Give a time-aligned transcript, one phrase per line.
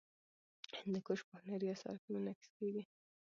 [0.79, 2.83] هندوکش په هنري اثارو کې منعکس کېږي.